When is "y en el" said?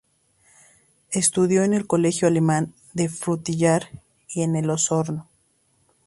4.29-4.65